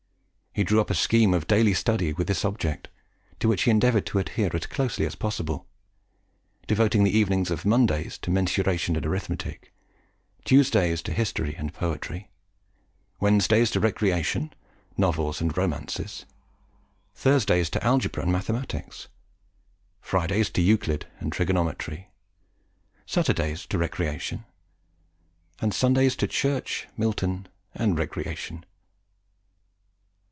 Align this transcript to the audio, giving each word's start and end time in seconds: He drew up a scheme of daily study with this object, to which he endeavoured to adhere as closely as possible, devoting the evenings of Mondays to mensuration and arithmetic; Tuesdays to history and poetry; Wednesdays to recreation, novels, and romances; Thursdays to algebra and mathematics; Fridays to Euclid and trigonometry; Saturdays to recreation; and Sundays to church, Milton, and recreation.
He 0.53 0.65
drew 0.65 0.81
up 0.81 0.89
a 0.89 0.95
scheme 0.95 1.33
of 1.33 1.47
daily 1.47 1.73
study 1.73 2.11
with 2.11 2.27
this 2.27 2.43
object, 2.43 2.89
to 3.39 3.47
which 3.47 3.61
he 3.61 3.71
endeavoured 3.71 4.05
to 4.07 4.19
adhere 4.19 4.49
as 4.53 4.65
closely 4.65 5.05
as 5.05 5.15
possible, 5.15 5.65
devoting 6.67 7.05
the 7.05 7.17
evenings 7.17 7.49
of 7.49 7.63
Mondays 7.63 8.17
to 8.17 8.29
mensuration 8.31 8.97
and 8.97 9.05
arithmetic; 9.05 9.71
Tuesdays 10.43 11.01
to 11.03 11.13
history 11.13 11.55
and 11.55 11.73
poetry; 11.73 12.31
Wednesdays 13.21 13.71
to 13.71 13.79
recreation, 13.79 14.51
novels, 14.97 15.39
and 15.39 15.55
romances; 15.55 16.25
Thursdays 17.15 17.69
to 17.69 17.81
algebra 17.81 18.21
and 18.23 18.31
mathematics; 18.33 19.07
Fridays 20.01 20.49
to 20.49 20.61
Euclid 20.61 21.05
and 21.21 21.31
trigonometry; 21.31 22.09
Saturdays 23.05 23.65
to 23.67 23.77
recreation; 23.77 24.43
and 25.61 25.73
Sundays 25.73 26.17
to 26.17 26.27
church, 26.27 26.89
Milton, 26.97 27.47
and 27.73 27.97
recreation. 27.97 28.65